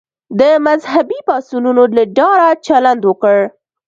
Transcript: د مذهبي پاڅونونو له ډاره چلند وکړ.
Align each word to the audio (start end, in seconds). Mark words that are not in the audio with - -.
د 0.39 0.41
مذهبي 0.67 1.19
پاڅونونو 1.27 1.83
له 1.95 2.03
ډاره 2.17 2.47
چلند 2.67 3.01
وکړ. 3.09 3.37